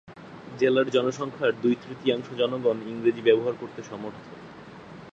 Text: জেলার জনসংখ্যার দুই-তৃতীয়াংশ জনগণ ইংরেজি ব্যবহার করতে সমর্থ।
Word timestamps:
জেলার 0.59 0.87
জনসংখ্যার 0.89 1.51
দুই-তৃতীয়াংশ 1.61 2.27
জনগণ 2.37 2.77
ইংরেজি 2.87 3.21
ব্যবহার 3.21 3.53
করতে 3.59 3.81
সমর্থ। 3.83 4.25